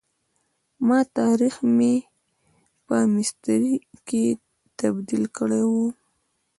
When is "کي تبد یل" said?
4.07-5.25